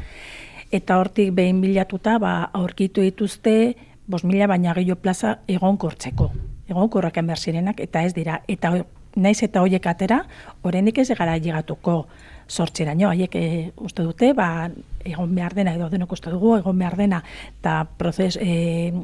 eta 0.70 1.00
hortik 1.00 1.32
behin 1.34 1.60
bilatuta 1.64 2.18
ba, 2.22 2.34
aurkitu 2.54 3.02
dituzte 3.02 3.74
bos 4.06 4.22
mila 4.24 4.46
baina 4.46 4.74
gehiago 4.78 5.02
plaza 5.02 5.40
egonkortzeko. 5.50 6.30
Egonkorrak 6.70 7.18
enber 7.18 7.38
zirenak 7.42 7.80
eta 7.82 8.04
ez 8.06 8.14
dira. 8.14 8.40
Eta 8.46 8.70
naiz 9.16 9.40
eta 9.42 9.62
hoiek 9.64 9.86
atera, 9.90 10.20
oraindik 10.62 11.00
ez 11.02 11.08
gara 11.10 11.36
llegatuko 11.38 12.04
sortzeraino, 12.50 13.08
haiek 13.10 13.34
e, 13.34 13.46
uste 13.82 14.06
dute, 14.06 14.32
ba, 14.34 14.68
egon 15.06 15.34
behar 15.34 15.54
dena, 15.58 15.74
edo 15.74 15.88
denok 15.90 16.14
uste 16.14 16.30
dugu, 16.30 16.56
egon 16.58 16.78
behar 16.78 16.96
dena, 16.98 17.22
eta 17.58 17.80
prozes, 17.98 18.36
e, 18.38 18.94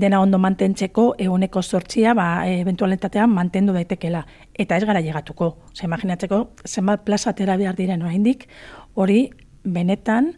dena 0.00 0.20
ondo 0.20 0.38
mantentzeko 0.38 1.14
eguneko 1.18 1.62
sortzia 1.62 2.14
ba, 2.14 2.46
eventualitatean 2.48 3.30
mantendu 3.30 3.74
daitekela. 3.76 4.24
Eta 4.54 4.76
ez 4.76 4.84
gara 4.84 5.00
llegatuko. 5.00 5.56
Zer, 5.74 5.86
imaginatzeko, 5.88 6.40
zenbat 6.64 7.04
plaza 7.04 7.30
atera 7.30 7.56
behar 7.56 7.76
diren 7.76 8.02
oraindik 8.02 8.48
hori 8.94 9.30
benetan 9.64 10.32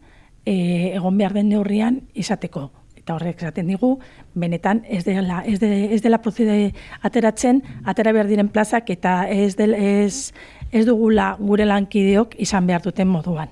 e, 0.45 0.95
egon 0.97 1.19
behar 1.19 1.37
den 1.37 1.49
neurrian 1.53 2.03
izateko. 2.15 2.69
Eta 2.99 3.17
horrek 3.17 3.41
esaten 3.41 3.69
digu, 3.71 3.95
benetan 4.35 4.83
ez 4.89 5.05
dela, 5.07 5.43
ez 5.47 5.59
de, 5.61 5.71
ez 5.95 6.03
dela 6.05 6.21
prozide 6.25 6.75
ateratzen, 7.03 7.63
atera 7.89 8.13
behar 8.13 8.29
diren 8.29 8.51
plazak 8.53 8.91
eta 8.93 9.23
ez, 9.33 9.55
del, 9.57 9.75
ez, 9.75 10.35
ez 10.73 10.85
dugula 10.87 11.35
gure 11.41 11.65
lankideok 11.69 12.37
izan 12.45 12.69
behar 12.69 12.85
duten 12.85 13.09
moduan. 13.09 13.49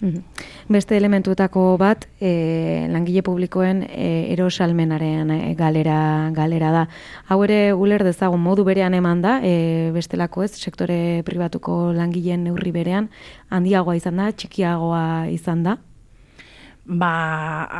Mhm. 0.00 0.22
Beste 0.68 0.96
elementuetako 0.96 1.76
bat, 1.78 2.08
e, 2.20 2.86
langile 2.90 3.22
publikoen 3.22 3.84
e, 3.86 4.32
erosalmenaren 4.34 5.30
e, 5.30 5.54
galera, 5.54 6.30
galera 6.34 6.72
da. 6.72 6.84
Hau 7.28 7.42
ere 7.44 7.72
guler 7.72 8.04
dezagun 8.04 8.42
modu 8.42 8.64
berean 8.64 8.94
eman 8.94 9.22
da, 9.22 9.38
e, 9.42 9.92
bestelako 9.94 10.44
ez, 10.44 10.52
sektore 10.58 11.22
pribatuko 11.24 11.92
langileen 11.94 12.44
neurri 12.44 12.72
berean, 12.74 13.08
handiagoa 13.54 13.96
izan 14.00 14.20
da, 14.20 14.30
txikiagoa 14.32 15.04
izan 15.32 15.62
da? 15.62 15.78
Ba, 16.84 17.14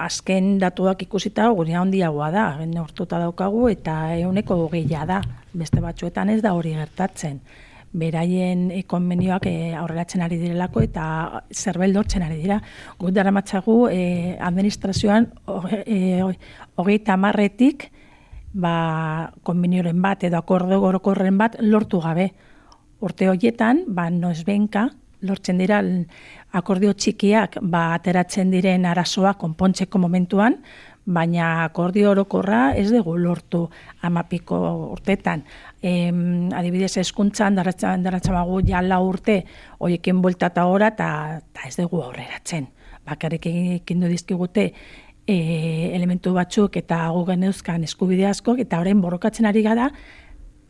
azken 0.06 0.58
datuak 0.62 1.02
ikusita 1.04 1.50
gure 1.52 1.74
handiagoa 1.76 2.30
da, 2.32 2.46
neurtuta 2.64 3.18
daukagu 3.20 3.68
eta 3.68 4.14
euneko 4.16 4.68
gehiago 4.72 5.10
da, 5.12 5.20
beste 5.52 5.82
batzuetan 5.84 6.30
ez 6.30 6.40
da 6.42 6.54
hori 6.56 6.72
gertatzen 6.78 7.42
beraien 7.94 8.66
konbenioak 8.90 9.46
e, 9.46 9.72
aurreratzen 9.78 10.24
ari 10.24 10.38
direlako 10.40 10.82
eta 10.82 11.04
zerbel 11.54 11.94
lortzen 11.94 12.24
ari 12.26 12.40
dira. 12.42 12.58
Gut 12.98 13.14
dara 13.14 13.30
matzagu 13.32 13.86
e, 13.90 14.36
administrazioan 14.42 15.30
e, 15.86 16.22
hogeita 16.76 17.16
marretik 17.16 17.88
ba, 18.54 19.30
konbenioren 19.42 20.02
bat 20.02 20.26
edo 20.26 20.38
akorde 20.38 20.78
gorokorren 20.82 21.38
bat 21.38 21.56
lortu 21.62 22.00
gabe. 22.02 22.30
Urte 23.04 23.28
horietan, 23.28 23.84
ba, 23.86 24.08
noz 24.10 24.44
benka, 24.46 24.88
lortzen 25.24 25.58
dira 25.60 25.80
akordio 26.54 26.92
txikiak 26.92 27.58
ba, 27.62 27.92
ateratzen 27.94 28.50
diren 28.52 28.86
arazoa 28.88 29.34
konpontzeko 29.40 29.98
momentuan, 29.98 30.58
baina 31.04 31.64
akordio 31.64 32.10
orokorra 32.14 32.72
ez 32.80 32.88
dugu 32.90 33.16
lortu 33.20 33.66
amapiko 34.08 34.60
urtetan 34.94 35.44
em, 35.84 36.48
adibidez 36.56 36.96
eskuntzan 37.02 37.54
daratza 37.54 37.94
ja 38.66 38.82
la 38.82 39.00
urte 39.00 39.44
hoiekin 39.78 40.22
buelta 40.22 40.46
eta 40.46 40.66
ora 40.66 40.88
eta 40.88 41.40
ez 41.66 41.76
dugu 41.76 42.02
aurreratzen. 42.02 42.68
Bakarrik 43.04 43.46
egin 43.46 44.00
du 44.00 44.08
dizkigute 44.08 44.72
e, 45.26 45.36
elementu 45.94 46.32
batzuk 46.32 46.76
eta 46.76 47.08
gu 47.12 47.24
geneuzkan 47.26 47.84
eskubide 47.84 48.26
asko 48.26 48.56
eta 48.56 48.80
orain 48.80 49.00
borrokatzen 49.00 49.46
ari 49.46 49.62
gara 49.62 49.90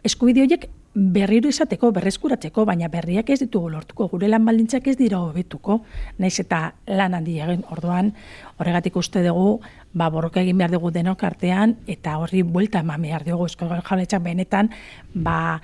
eskubide 0.02 0.42
horiek 0.42 0.68
berriro 0.94 1.50
izateko, 1.50 1.90
berreskuratzeko, 1.94 2.64
baina 2.68 2.88
berriak 2.88 3.30
ez 3.34 3.40
ditugu 3.40 3.72
lortuko, 3.72 4.06
gure 4.12 4.28
lan 4.30 4.44
baldintzak 4.46 4.86
ez 4.92 4.96
dira 4.96 5.18
hobetuko, 5.18 5.80
naiz 6.22 6.38
eta 6.38 6.60
lan 6.86 7.16
handi 7.18 7.40
egin 7.42 7.64
orduan, 7.74 8.12
horregatik 8.58 8.96
uste 8.96 9.24
dugu, 9.26 9.58
ba, 9.92 10.08
borroka 10.14 10.40
egin 10.40 10.58
behar 10.62 10.70
dugu 10.76 10.92
denok 10.94 11.24
artean, 11.26 11.76
eta 11.90 12.16
horri 12.22 12.44
buelta 12.46 12.84
eman 12.86 13.02
behar 13.02 13.26
dugu, 13.26 13.48
esko 13.50 13.66
jaletxak 13.66 14.22
benetan, 14.22 14.70
ba, 15.14 15.60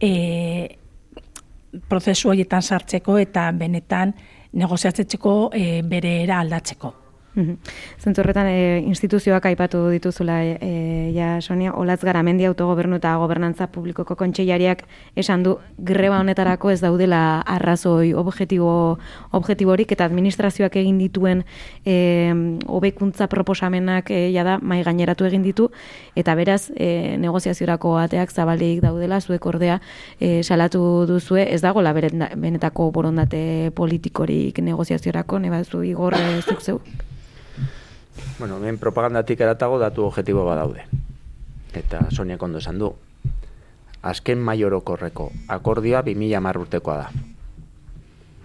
e, 0.00 0.78
prozesu 1.88 2.32
horietan 2.32 2.62
sartzeko 2.62 3.18
eta 3.20 3.50
benetan 3.52 4.14
negoziatzeko 4.52 5.50
e, 5.54 5.82
bere 5.86 6.22
era 6.24 6.40
aldatzeko. 6.40 6.99
Zentzorretan 7.30 8.48
e, 8.50 8.82
instituzioak 8.82 9.44
aipatu 9.46 9.84
dituzula 9.92 10.40
e, 10.42 11.12
ja 11.14 11.40
Sonia 11.40 11.72
Olatz 11.78 12.02
Garamendi 12.02 12.44
autogobernu 12.48 12.96
eta 12.98 13.12
gobernantza 13.22 13.68
publikoko 13.70 14.16
kontseilariak 14.18 14.82
esan 15.14 15.44
du 15.46 15.54
greba 15.78 16.18
honetarako 16.18 16.72
ez 16.74 16.80
daudela 16.82 17.40
arrazoi 17.46 18.12
objektibo 18.14 18.98
objektiborik 19.30 19.92
eta 19.94 20.08
administrazioak 20.10 20.74
egin 20.82 20.98
dituen 20.98 21.44
e, 21.86 22.34
hobekuntza 22.66 23.28
proposamenak 23.30 24.10
e, 24.10 24.32
ja 24.34 24.44
da 24.44 24.58
mai 24.58 24.82
gaineratu 24.82 25.28
egin 25.30 25.46
ditu. 25.46 25.68
Eta 26.16 26.34
beraz 26.34 26.72
e, 26.74 27.16
negoziaziorako 27.22 27.94
ateak 28.00 28.34
zabalik 28.34 28.82
daudela 28.82 29.20
zuek 29.20 29.46
ordea 29.46 29.78
e, 30.18 30.42
salatu 30.42 31.06
duzue 31.06 31.46
ez 31.54 31.62
dagola 31.62 31.94
benetako 31.94 32.90
borondate 32.90 33.70
politikorik 33.74 34.58
negoziaziorako 34.58 35.38
nebazu 35.38 35.84
igor 35.86 36.18
zuk 36.42 36.60
zeu 36.60 36.80
Bueno, 38.38 38.56
hemen 38.56 38.78
propagandatik 38.78 39.40
eratago 39.40 39.78
datu 39.78 40.04
objektibo 40.04 40.44
badaude. 40.44 40.86
Eta 41.74 42.06
Sonia 42.10 42.38
kondo 42.38 42.58
esan 42.58 42.78
du. 42.78 42.94
Azken 44.02 44.40
maiorokorreko 44.40 45.30
akordioa 45.48 46.02
2000 46.02 46.40
marrurtekoa 46.40 46.96
da. 46.96 47.10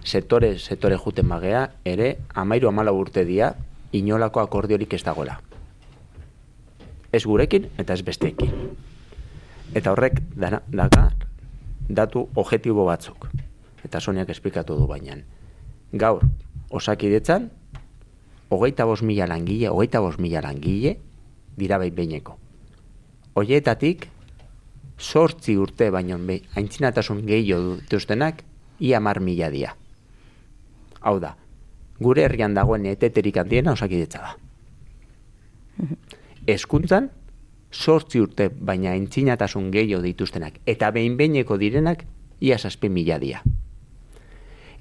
Sektore, 0.04 0.58
sektore 0.58 0.98
juten 1.00 1.26
magea, 1.26 1.70
ere, 1.84 2.18
amairu 2.34 2.68
amala 2.68 2.92
urte 2.92 3.24
dia, 3.24 3.54
inolako 3.92 4.40
akordiorik 4.40 4.92
ez 4.94 5.02
dagoela. 5.02 5.40
Ez 7.12 7.24
gurekin 7.24 7.70
eta 7.78 7.96
ez 7.96 8.04
besteekin. 8.04 8.52
Eta 9.74 9.92
horrek 9.92 10.20
dana, 10.36 10.60
daka 10.68 11.08
datu 11.88 12.28
objektibo 12.34 12.84
batzuk. 12.84 13.28
Eta 13.84 14.00
Soniak 14.00 14.30
esplikatu 14.30 14.76
du 14.76 14.86
bainan. 14.86 15.22
Gaur, 15.92 16.22
osakidetzan, 16.70 17.50
hogeita 18.48 18.84
bos 18.84 19.02
mila 19.02 19.26
langile, 19.26 19.68
hogeita 19.68 20.00
bos 20.00 20.18
mila 20.18 20.42
langile, 20.42 20.98
dira 21.56 21.78
bai 21.78 21.90
behineko. 21.90 22.38
Oietatik, 23.34 24.08
sortzi 24.98 25.56
urte 25.56 25.90
baino 25.90 26.18
aintzinatasun 26.56 27.26
gehiago 27.26 27.76
dutuztenak, 27.76 28.44
ia 28.80 29.00
mar 29.00 29.20
mila 29.20 29.50
dia. 29.50 29.76
Hau 31.00 31.18
da, 31.20 31.36
gure 32.00 32.24
herrian 32.24 32.54
dagoen 32.54 32.86
eteterik 32.86 33.36
handiena 33.36 33.72
osakidetza 33.72 34.22
da. 34.22 34.36
Eskuntzan, 36.56 37.10
sortzi 37.72 38.20
urte 38.20 38.48
baina 38.48 38.92
aintzinatasun 38.92 39.70
gehiago 39.74 40.02
dituztenak, 40.04 40.60
eta 40.66 40.90
behin 40.90 41.16
behineko 41.16 41.58
direnak, 41.58 42.06
ia 42.40 42.58
saspe 42.58 42.88
mila 42.88 43.18
dia. 43.18 43.42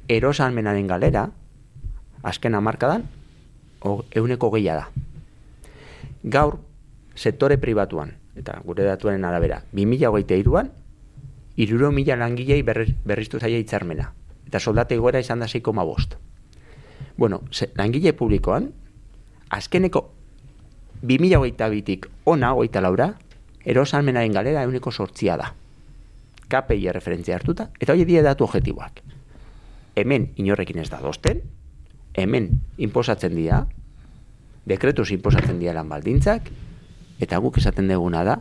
Erosalmenaren 0.07 0.87
galera, 0.87 1.29
azken 2.23 2.55
amarkadan, 2.55 3.07
euneko 4.11 4.51
gehia 4.51 4.75
da. 4.75 4.85
Gaur, 6.23 6.59
sektore 7.15 7.57
pribatuan, 7.61 8.15
eta 8.35 8.59
gure 8.65 8.83
datuen 8.83 9.25
arabera, 9.25 9.61
2008 9.73 10.39
iruan, 10.41 10.71
iruro 11.55 11.91
mila 11.91 12.17
langilei 12.19 12.61
berriztu 12.63 13.39
zaila 13.39 13.61
itzarmena. 13.61 14.11
Eta 14.45 14.59
soldate 14.59 14.97
goera 14.97 15.21
izan 15.23 15.39
da 15.39 15.47
6,5 15.47 15.85
bost. 15.85 16.15
Bueno, 17.17 17.41
se, 17.51 17.69
langile 17.75 18.13
publikoan, 18.13 18.71
azkeneko 19.49 20.11
2008 21.01 21.69
bitik 21.71 22.09
ona, 22.25 22.53
oita 22.53 22.81
laura, 22.81 23.13
erosalmenaren 23.65 24.33
galera 24.33 24.63
euneko 24.63 24.91
sortzia 24.91 25.37
da. 25.37 25.53
KPI 26.49 26.91
referentzia 26.93 27.35
hartuta, 27.35 27.69
eta 27.79 27.93
hori 27.93 28.05
die 28.05 28.21
datu 28.21 28.45
objektiboak. 28.45 29.01
Hemen 29.95 30.31
inorrekin 30.35 30.79
ez 30.83 30.89
da 30.91 30.99
dosten, 31.01 31.41
hemen 32.15 32.49
inposatzen 32.77 33.35
dira, 33.35 33.65
dekretuz 34.65 35.11
inposatzen 35.11 35.59
dira 35.59 35.75
lan 35.77 35.89
baldintzak, 35.89 36.49
eta 37.21 37.39
guk 37.43 37.59
esaten 37.61 37.87
deguna 37.91 38.23
da, 38.27 38.39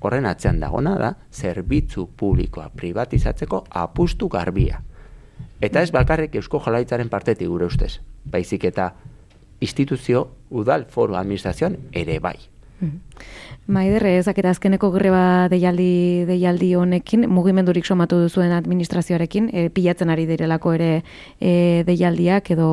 horren 0.00 0.26
atzean 0.28 0.60
dagona 0.60 0.96
da, 1.00 1.12
zerbitzu 1.32 2.06
publikoa 2.16 2.68
privatizatzeko 2.76 3.64
apustu 3.70 4.28
garbia. 4.32 4.82
Eta 5.60 5.82
ez 5.82 5.90
balkarrik 5.92 6.36
eusko 6.38 6.60
jolaitzaren 6.62 7.10
partetik 7.12 7.48
gure 7.48 7.66
ustez, 7.66 7.98
baizik 8.24 8.64
eta 8.68 8.92
instituzio 9.60 10.28
udal 10.50 10.84
foro 10.90 11.16
administrazioan 11.16 11.78
ere 11.92 12.18
bai. 12.20 12.36
Maiderre, 13.66 14.12
ezak 14.20 14.38
eta 14.38 14.52
azkeneko 14.54 14.92
greba 14.94 15.48
deialdi, 15.50 16.24
deialdi 16.28 16.74
honekin, 16.78 17.26
mugimendurik 17.32 17.88
somatu 17.88 18.20
duzuen 18.22 18.52
administrazioarekin, 18.54 19.48
e, 19.52 19.66
pilatzen 19.74 20.12
ari 20.12 20.28
direlako 20.28 20.76
ere 20.76 20.90
e, 21.40 21.82
deialdiak 21.88 22.52
edo 22.54 22.68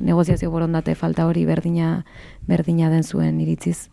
negoziazio 0.00 0.50
borondate 0.54 0.94
falta 0.94 1.26
hori 1.28 1.44
berdina, 1.44 2.04
berdina 2.48 2.88
den 2.94 3.04
zuen 3.04 3.40
iritziz? 3.44 3.90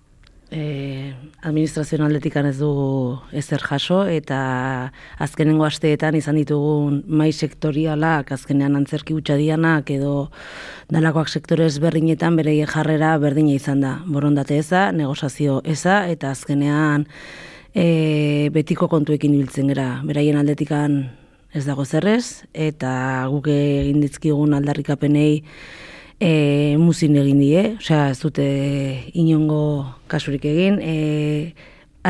E, 0.51 1.13
administrazioan 1.41 2.05
aldetikan 2.05 2.45
ez 2.49 2.57
dugu 2.59 3.19
ezer 3.33 3.61
jaso 3.63 4.03
eta 4.09 4.91
azkenengo 5.21 5.65
asteetan 5.65 6.15
izan 6.15 6.37
ditugun 6.39 7.01
mai 7.07 7.31
sektorialak 7.31 8.31
azkenean 8.35 8.75
antzerki 8.75 9.15
utxa 9.17 9.37
dianak 9.41 9.89
edo 9.91 10.29
dalakoak 10.91 11.29
sektore 11.29 11.65
ezberdinetan 11.65 12.35
bere 12.35 12.55
jarrera 12.65 13.17
berdina 13.17 13.55
izan 13.55 13.81
da. 13.81 13.97
Borondate 14.05 14.57
eza, 14.57 14.91
negozazio 14.91 15.61
eza 15.65 16.05
eta 16.09 16.31
azkenean 16.31 17.07
e, 17.73 18.49
betiko 18.53 18.87
kontuekin 18.87 19.33
ibiltzen 19.33 19.73
gera. 19.73 20.01
Beraien 20.05 20.37
aldetikan 20.37 21.03
ez 21.55 21.65
dago 21.65 21.85
zerrez 21.85 22.45
eta 22.53 23.27
guk 23.31 23.47
egin 23.47 24.01
ditzkigun 24.03 24.53
aldarrikapenei 24.57 25.43
e, 26.19 26.75
muzin 26.79 27.15
egin 27.19 27.39
die, 27.41 27.63
osea, 27.79 28.09
ez 28.11 28.19
dute 28.21 28.45
inongo 29.13 29.61
kasurik 30.11 30.45
egin, 30.49 30.79
e, 30.81 31.53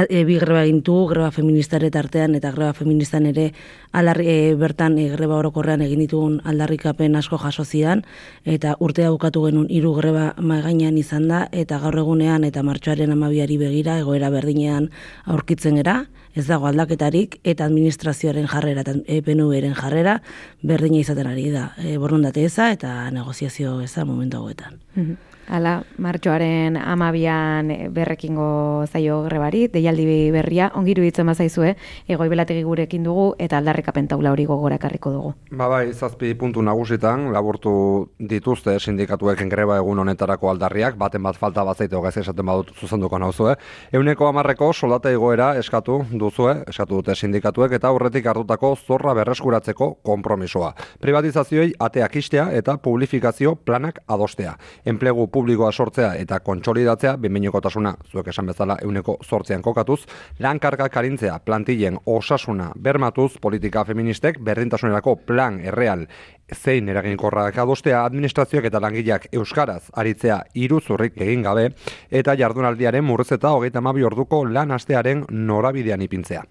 e, 0.10 0.24
bi 0.28 0.38
greba 0.40 0.64
egin 0.66 0.82
greba 0.84 1.32
feministare 1.32 1.90
artean 1.94 2.36
eta 2.36 2.52
greba 2.52 2.74
feministan 2.74 3.25
ere 3.25 3.54
alarri, 3.92 4.28
e, 4.28 4.56
bertan 4.56 4.98
e, 4.98 5.10
greba 5.10 5.38
orokorrean 5.38 5.82
egin 5.82 6.00
ditugun 6.00 6.42
aldarrikapen 6.44 7.16
asko 7.16 7.38
jaso 7.38 7.64
zian, 7.64 8.04
eta 8.44 8.75
urtea 8.80 9.12
bukatu 9.12 9.46
genuen 9.46 9.68
hiru 9.70 9.94
greba 9.94 10.34
maigainan 10.38 10.98
izan 10.98 11.28
da, 11.28 11.48
eta 11.52 11.80
gaur 11.80 11.98
egunean 11.98 12.43
eta 12.43 12.63
martxoaren 12.63 13.12
amabiari 13.12 13.58
begira, 13.58 14.00
egoera 14.00 14.30
berdinean 14.30 14.89
aurkitzen 15.26 15.76
gera, 15.76 16.06
ez 16.36 16.48
dago 16.48 16.67
aldaketarik, 16.67 17.39
eta 17.43 17.65
administrazioaren 17.65 18.48
jarrera, 18.52 18.82
eta 18.82 18.98
EPNU-eren 19.08 19.76
jarrera, 19.76 20.19
berdina 20.62 21.00
izaten 21.00 21.32
ari 21.32 21.50
da, 21.54 21.69
e, 21.80 21.98
borrondate 21.98 22.43
eza, 22.43 22.72
eta 22.76 23.10
negoziazio 23.12 23.80
eza 23.82 24.06
momentu 24.06 24.43
hauetan. 24.43 24.82
Mhm. 24.96 25.35
Hala, 25.47 25.84
martxoaren 26.01 26.77
amabian 26.77 27.69
berrekingo 27.93 28.86
zaio 28.89 29.19
grebari, 29.27 29.67
deialdi 29.69 30.31
berria, 30.34 30.71
ongiru 30.73 31.03
ditzen 31.05 31.27
mazaizue, 31.27 31.75
egoi 32.10 32.27
belategi 32.31 32.63
gurekin 32.65 33.03
dugu, 33.05 33.27
eta 33.38 33.60
aldarrekapen 33.62 34.08
taula 34.10 34.31
hori 34.34 34.47
gogora 34.49 34.79
karriko 34.81 35.12
dugu. 35.13 35.34
Ba 35.51 35.67
bai, 35.69 35.93
zazpi 35.93 36.34
puntu 36.34 36.63
nagusitan, 36.65 37.27
laburtu 37.34 37.75
dituzte 38.17 38.79
sindikatuek 38.79 39.43
greba 39.51 39.77
egun 39.77 40.01
honetarako 40.01 40.49
aldarriak, 40.49 40.97
baten 40.97 41.21
bat 41.23 41.38
falta 41.38 41.63
bat 41.63 41.77
zaite 41.77 41.95
hogaz 41.95 42.15
esaten 42.17 42.45
badut 42.45 42.73
zuzenduko 42.73 43.19
nauzue. 43.21 43.55
Euneko 43.93 44.27
amarreko 44.31 44.71
soldate 44.73 45.13
egoera 45.13 45.51
eskatu 45.60 45.99
duzue, 46.12 46.58
eskatu 46.67 47.01
dute 47.01 47.15
sindikatuek, 47.15 47.77
eta 47.77 47.93
aurretik 47.93 48.25
hartutako 48.25 48.73
zorra 48.75 49.13
berreskuratzeko 49.13 49.91
konpromisoa. 50.01 50.73
Privatizazioei 51.01 51.73
ateak 51.79 52.15
istea 52.15 52.49
eta 52.58 52.77
publifikazio 52.81 53.55
planak 53.55 54.01
adostea. 54.08 54.58
Enplegu 54.86 55.27
publikoa 55.36 55.71
sortzea 55.71 56.13
eta 56.15 56.39
kontsolidatzea, 56.39 57.17
binbeinekotasuna, 57.19 57.91
zuek 58.12 58.30
esan 58.32 58.48
bezala 58.48 58.78
euneko 58.86 59.17
sortzean 59.24 59.62
kokatuz, 59.65 60.00
lan 60.39 60.62
karga 60.63 60.88
karintzea, 60.93 61.41
plantillen 61.43 62.00
osasuna 62.06 62.69
bermatuz, 62.88 63.34
politika 63.41 63.84
feministek, 63.84 64.39
berdintasunerako 64.39 65.17
plan 65.28 65.60
erreal 65.60 66.08
zein 66.54 66.89
eraginkorrak 66.93 67.60
adostea 67.65 68.06
administrazioak 68.06 68.69
eta 68.71 68.80
langileak 68.88 69.30
euskaraz 69.34 69.82
aritzea 69.93 70.43
iruzurrik 70.65 71.19
egin 71.28 71.43
gabe 71.43 71.71
eta 72.12 72.38
jardunaldiaren 72.39 73.04
murrezeta 73.04 73.56
hogeita 73.58 73.82
mabi 73.82 74.06
orduko 74.08 74.45
lan 74.45 74.71
astearen 74.71 75.26
norabidean 75.32 76.06
ipintzea. 76.06 76.45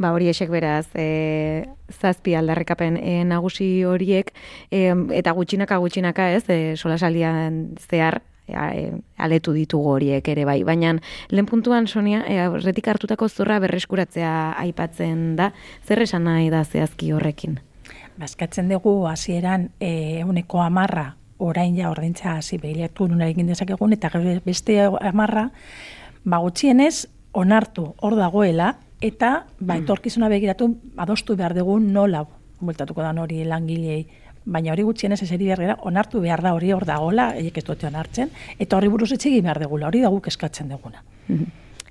Ba, 0.00 0.14
hori 0.16 0.30
esek 0.32 0.48
beraz, 0.48 0.86
e, 0.96 1.66
zazpi 1.92 2.32
aldarrekapen 2.38 2.96
e, 2.96 3.18
nagusi 3.28 3.82
horiek, 3.84 4.32
e, 4.72 4.86
eta 5.18 5.34
gutxinaka 5.36 5.76
gutxinaka 5.82 6.30
ez, 6.38 6.44
e, 6.48 6.74
solasaldian 6.80 7.76
zehar, 7.84 8.22
e, 8.48 8.94
aletu 9.20 9.52
ditugu 9.52 9.92
horiek 9.98 10.32
ere 10.32 10.46
bai. 10.48 10.62
Baina 10.64 10.94
lehen 11.28 11.50
puntuan, 11.50 11.86
Sonia, 11.86 12.24
e, 12.24 12.48
retik 12.64 12.88
hartutako 12.88 13.28
zorra 13.28 13.60
berreskuratzea 13.60 14.32
aipatzen 14.64 15.36
da, 15.36 15.52
zer 15.84 16.00
esan 16.08 16.24
nahi 16.24 16.48
da 16.48 16.64
zehazki 16.64 17.12
horrekin? 17.12 17.60
Baskatzen 18.20 18.72
dugu 18.72 19.04
hasieran 19.08 19.68
e, 19.80 20.24
uneko 20.24 20.64
amarra 20.64 21.10
orain 21.40 21.76
ja 21.76 21.90
ordentza 21.90 22.38
hasi 22.38 22.56
behilatu 22.60 23.06
nuna 23.08 23.28
egin 23.28 23.52
dezakegun, 23.52 23.92
eta 23.96 24.10
beste 24.44 24.80
amarra, 24.80 25.50
ba, 26.24 26.40
gutxienez, 26.40 27.08
onartu 27.32 27.92
hor 28.00 28.16
dagoela, 28.16 28.78
eta 29.00 29.46
ba, 29.58 29.74
hmm. 29.74 29.84
etorkizuna 29.84 30.28
begiratu 30.28 30.74
adostu 30.96 31.36
behar 31.36 31.54
dugu 31.56 31.78
nola 31.80 32.24
bueltatuko 32.60 33.02
da 33.02 33.14
hori 33.22 33.44
langilei 33.44 34.06
baina 34.44 34.72
hori 34.72 34.84
gutxienez 34.84 35.22
eseri 35.22 35.48
berrera 35.48 35.76
onartu 35.88 36.20
behar 36.20 36.42
da 36.42 36.54
hori 36.56 36.72
hor 36.72 36.84
dagola, 36.88 37.30
eiek 37.36 37.58
ez 37.60 37.64
dute 37.64 37.86
onartzen, 37.86 38.30
eta 38.58 38.76
horri 38.76 38.88
buruz 38.88 39.10
etxegi 39.12 39.40
behar 39.44 39.60
degula, 39.60 39.88
hori 39.88 40.00
da 40.00 40.08
guk 40.08 40.26
eskatzen 40.32 40.70
duguna. 40.72 41.02
Hmm. 41.28 41.50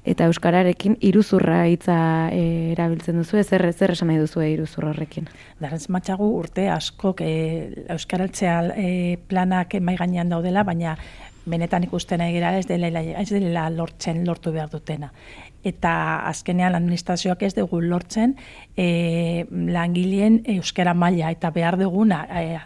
Eta 0.10 0.26
euskararekin 0.26 0.95
iruzurra 1.06 1.62
hitza 1.69 1.95
e, 2.34 2.72
erabiltzen 2.74 3.19
duzu, 3.22 3.43
zer 3.43 3.67
zer 3.74 3.93
esan 3.93 4.10
nahi 4.10 4.17
duzu 4.17 4.41
iruzur 4.41 4.88
horrekin? 4.89 5.28
Darrez 5.62 5.86
matxagu 5.93 6.32
urte 6.39 6.65
asko 6.74 7.13
e, 7.22 7.34
euskaraltzea 7.93 8.56
e, 8.74 8.88
planak 9.30 9.78
mai 9.82 9.98
gainean 10.00 10.32
daudela, 10.34 10.63
baina 10.65 10.95
benetan 11.50 11.86
ikusten 11.86 12.22
nahi 12.22 12.41
ez 12.41 12.65
dela, 12.67 12.89
ez 13.02 13.30
dela 13.30 13.69
lortzen 13.69 14.26
lortu 14.26 14.52
behar 14.52 14.69
dutena 14.69 15.12
eta 15.63 15.91
azkenean 16.30 16.76
administrazioak 16.76 17.43
ez 17.43 17.54
dugu 17.56 17.82
lortzen 17.84 18.36
e, 18.78 19.45
langileen 19.50 20.41
euskara 20.56 20.93
maila 20.93 21.32
eta 21.36 21.52
behar 21.52 21.78
duguna 21.80 22.24
e, 22.32 22.60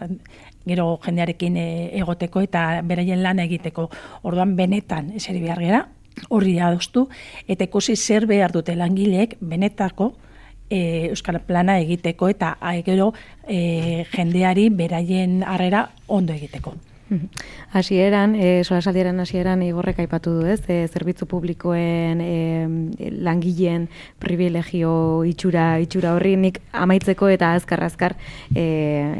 gero 0.66 0.86
jendearekin 1.04 1.56
e, 1.58 1.66
egoteko 1.98 2.40
eta 2.44 2.80
beraien 2.86 3.22
lan 3.22 3.42
egiteko. 3.42 3.88
Orduan 4.22 4.54
benetan 4.56 5.10
eseri 5.18 5.42
behar 5.42 5.60
gera, 5.60 5.82
horri 6.28 6.58
adostu, 6.60 7.08
eta 7.48 7.64
ikusi 7.64 7.96
zer 7.96 8.26
behar 8.26 8.52
dute 8.52 8.74
langileek 8.76 9.36
benetako 9.40 10.12
e, 10.70 11.10
euskara 11.10 11.40
plana 11.40 11.78
egiteko 11.82 12.28
eta 12.32 12.56
gero 12.86 13.12
e, 13.46 14.04
jendeari 14.14 14.68
beraien 14.70 15.42
harrera 15.42 15.88
ondo 16.08 16.32
egiteko. 16.32 16.74
Hasieran, 17.74 18.34
eh 18.34 18.62
solasaldiaren 18.64 19.20
hasieran 19.20 19.62
igorrek 19.62 19.98
aipatu 20.04 20.32
du, 20.38 20.46
ez? 20.48 20.60
E, 20.68 20.86
zerbitzu 20.88 21.26
publikoen 21.30 22.20
e, 22.24 23.10
langileen 23.24 23.88
privilegio 24.22 25.24
itxura 25.28 25.78
itxura 25.84 26.14
horri 26.16 26.36
nik 26.40 26.60
amaitzeko 26.72 27.28
eta 27.34 27.52
azkar 27.54 27.84
azkar 27.84 28.16
e, 28.54 28.64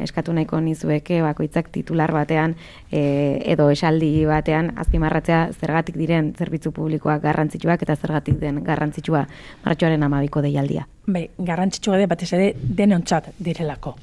eskatu 0.04 0.32
nahiko 0.32 0.60
nizueke 0.60 1.20
bakoitzak 1.24 1.70
titular 1.74 2.12
batean 2.12 2.56
e, 2.90 3.40
edo 3.54 3.68
esaldi 3.74 4.24
batean 4.28 4.72
azpimarratzea 4.80 5.48
zergatik 5.60 5.98
diren 6.00 6.32
zerbitzu 6.38 6.72
publikoak 6.72 7.22
garrantzitsuak 7.22 7.82
eta 7.82 7.96
zergatik 7.96 8.40
den 8.40 8.62
garrantzitsua 8.64 9.26
martxoaren 9.64 10.00
12ko 10.04 10.44
deialdia. 10.44 10.88
Bai, 11.06 11.28
garrantzitsua 11.38 11.98
da 12.00 12.08
batez 12.08 12.32
ere 12.32 12.54
denontzat 12.54 13.34
direlako. 13.38 13.96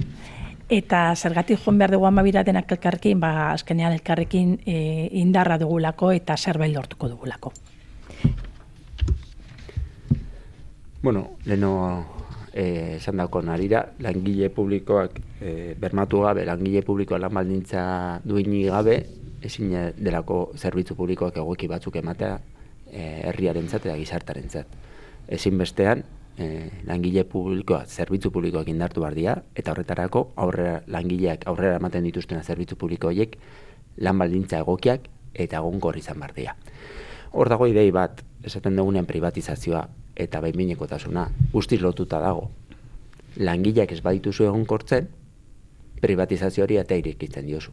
Eta 0.71 1.11
zergatik 1.19 1.59
joan 1.59 1.81
behar 1.81 1.91
dugu 1.91 2.05
amabira 2.07 2.45
denak 2.47 2.69
elkarrekin, 2.71 3.19
ba, 3.19 3.51
azkenean 3.51 3.91
elkarrekin 3.91 4.53
e, 4.63 4.75
indarra 5.19 5.57
dugulako 5.59 6.13
eta 6.15 6.37
zerbait 6.37 6.71
lortuko 6.71 7.09
dugulako. 7.11 7.51
Bueno, 11.03 11.25
leno 11.43 11.71
eh, 12.53 12.95
esan 13.01 13.19
dauko 13.19 13.41
narira, 13.43 13.81
langile 13.99 14.47
publikoak 14.55 15.19
eh, 15.41 15.75
bermatu 15.75 16.21
gabe, 16.23 16.45
langile 16.47 16.85
publikoa 16.87 17.19
lan 17.19 17.35
baldintza 17.35 17.83
duini 18.23 18.63
gabe, 18.69 18.95
ezin 19.43 19.75
delako 19.97 20.53
zerbitzu 20.55 20.95
publikoak 20.95 21.41
egoki 21.43 21.67
batzuk 21.67 21.99
ematea 21.99 22.37
herriarentzat 22.91 23.89
eta 23.89 23.99
gizartarentzat. 23.99 24.79
Ezin 25.27 25.57
bestean, 25.59 26.05
eh, 26.37 26.69
langile 26.85 27.23
publikoa, 27.25 27.85
zerbitzu 27.85 28.31
publikoak 28.31 28.69
indartu 28.69 29.01
behar 29.01 29.15
dira, 29.15 29.35
eta 29.55 29.71
horretarako 29.71 30.31
aurrera, 30.35 30.81
langileak 30.87 31.47
aurrera 31.47 31.77
ematen 31.81 32.03
dituztena 32.03 32.43
zerbitzu 32.43 32.75
publiko 32.75 33.11
horiek 33.11 33.37
lan 33.97 34.17
baldintza 34.19 34.61
egokiak 34.63 35.07
eta 35.33 35.61
egonkor 35.61 35.97
izan 35.97 36.19
behar 36.19 36.35
dira. 36.35 36.55
Hor 37.31 37.49
dago 37.49 37.67
idei 37.67 37.91
bat, 37.91 38.23
esaten 38.43 38.75
dugunean 38.75 39.05
privatizazioa 39.07 39.85
eta 40.15 40.41
behinbinekotasuna 40.43 41.29
guztiz 41.53 41.81
lotuta 41.81 42.19
dago. 42.19 42.49
Langileak 43.37 43.91
ez 43.91 44.01
badituzu 44.03 44.43
egonkortzen, 44.49 45.07
privatizazio 46.01 46.65
hori 46.65 46.77
eta 46.81 46.97
irekitzen 46.97 47.47
diozu. 47.47 47.71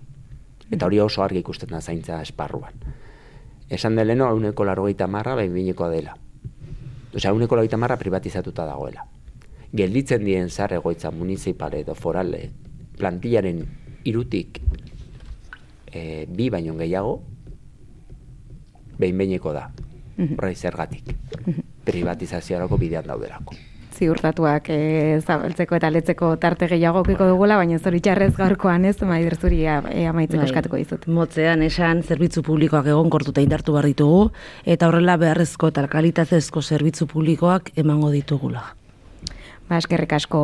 Eta 0.70 0.86
hori 0.86 1.00
oso 1.00 1.24
argi 1.24 1.40
ikusten 1.42 1.72
da 1.72 1.80
zaintza 1.80 2.20
esparruan. 2.22 2.76
Esan 3.68 3.96
deleno, 3.96 4.28
hauneko 4.28 4.64
largoita 4.64 5.06
marra 5.06 5.34
behinbinekoa 5.36 5.88
dela. 5.90 6.16
Osea, 7.18 7.33
hauneko 7.33 7.57
largoita 7.57 7.76
marra 7.76 7.96
privatizatuta 7.98 8.64
dagoela. 8.64 9.02
Gelditzen 9.74 10.22
dien 10.24 10.50
zar 10.50 10.72
egoitza 10.76 11.11
municipale 11.11 11.81
edo 11.83 11.96
forale 11.98 12.44
plantillaren 12.98 13.64
irutik 14.07 14.61
e, 15.90 16.26
bi 16.31 16.46
baino 16.48 16.76
gehiago 16.78 17.16
behin-behineko 18.98 19.52
da. 19.57 19.64
Horra 20.18 20.52
zergatik. 20.54 21.11
Privatizazioarako 21.87 22.78
bidean 22.78 23.11
daudelako. 23.11 23.54
Ziurtatuak 23.98 24.70
e, 24.72 24.78
zabaltzeko 25.20 25.78
eta 25.78 25.90
letzeko 25.92 26.30
tarte 26.40 26.68
gehiago 26.70 27.02
okiko 27.04 27.28
dugula, 27.32 27.58
baina 27.61 27.78
zoritxarrez 27.78 28.32
gaurkoan 28.38 28.87
ez, 28.88 28.96
maider 29.02 29.37
zuri 29.37 29.64
e, 29.66 30.06
amaitzeko 30.08 30.42
Bai. 30.42 30.48
eskatuko 30.50 30.80
dizut. 30.80 31.06
Motzean 31.18 31.62
esan 31.66 32.02
zerbitzu 32.02 32.44
publikoak 32.46 32.90
egonkortuta 32.94 33.44
indartu 33.44 33.76
behar 33.76 33.90
ditugu 33.90 34.24
eta 34.64 34.88
horrela 34.88 35.18
beharrezko 35.20 35.72
eta 35.74 35.87
kalitatezko 35.90 36.62
zerbitzu 36.62 37.11
publikoak 37.11 37.72
emango 37.76 38.12
ditugula. 38.14 38.68
Ba, 39.68 39.76
eskerrik 39.76 40.14
asko 40.16 40.40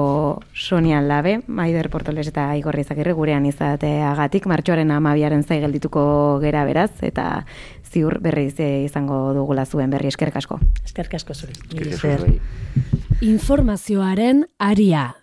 Sonian 0.52 1.06
Labe, 1.08 1.38
Maider 1.48 1.86
Portoles 1.88 2.26
eta 2.28 2.50
Igor 2.58 2.76
Izagirre 2.76 3.14
gurean 3.16 3.46
izateagatik, 3.48 4.44
martxoaren 4.50 4.92
amabiaren 4.92 5.46
zai 5.48 5.62
geldituko 5.62 6.02
gera 6.42 6.66
beraz, 6.68 6.90
eta 7.00 7.46
ziur 7.94 8.18
berriz 8.20 8.58
eh, 8.60 8.84
izango 8.88 9.32
dugula 9.36 9.64
zuen 9.66 9.90
berri 9.94 10.10
eskerrik 10.10 10.36
asko. 10.42 10.58
Eskerrik 10.84 11.14
asko 11.20 11.34
zuri. 11.34 11.54
Mila 11.70 11.94
Eskerrik 11.94 11.94
esker. 11.94 12.14
asko 12.14 12.26
zuei. 12.26 13.30
Informazioaren 13.34 14.44
aria. 14.58 15.14